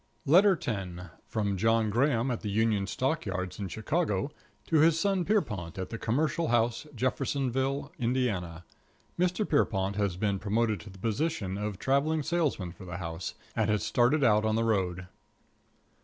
[0.25, 4.31] 10 |++| From John Graham, at the || Union Stock Yards in || Chicago,
[4.65, 8.65] to his son, || Pierrepont, at the || Commercial House, || Jeffersonville, Indiana.
[8.81, 9.47] || Mr.
[9.47, 12.97] Pierrepont has been || promoted to the position || of traveling salesman || for the
[12.97, 15.05] house, and has || started out on the road.